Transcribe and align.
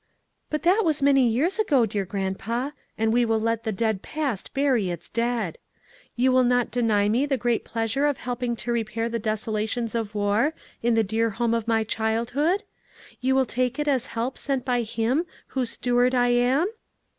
"But 0.49 0.63
that 0.63 0.81
was 0.83 1.03
many 1.03 1.27
years 1.29 1.59
ago, 1.59 1.85
dear 1.85 2.05
grandpa, 2.05 2.71
and 2.97 3.13
we 3.13 3.23
will 3.23 3.39
'let 3.39 3.65
the 3.65 3.71
dead 3.71 4.01
past 4.01 4.51
bury 4.51 4.89
its 4.89 5.07
dead,' 5.07 5.59
You 6.15 6.31
will 6.31 6.43
not 6.43 6.71
deny 6.71 7.07
me 7.07 7.27
the 7.27 7.37
great 7.37 7.63
pleasure 7.63 8.07
of 8.07 8.17
helping 8.17 8.55
to 8.55 8.71
repair 8.71 9.09
the 9.09 9.19
desolations 9.19 9.93
of 9.93 10.15
war 10.15 10.55
in 10.81 10.95
the 10.95 11.03
dear 11.03 11.29
home 11.29 11.53
of 11.53 11.67
my 11.67 11.83
childhood? 11.83 12.63
You 13.19 13.35
will 13.35 13.45
take 13.45 13.77
it 13.77 13.87
as 13.87 14.07
help 14.17 14.39
sent 14.39 14.65
by 14.65 14.81
Him 14.81 15.27
whose 15.49 15.69
steward 15.69 16.15
I 16.15 16.29
am?" 16.29 16.65